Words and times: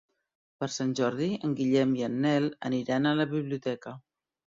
Per 0.61 0.67
Sant 0.75 0.93
Jordi 0.99 1.27
en 1.47 1.51
Guillem 1.59 1.91
i 1.99 2.05
en 2.07 2.15
Nel 2.23 2.47
aniran 2.71 3.05
a 3.11 3.13
la 3.21 3.27
biblioteca. 3.35 3.95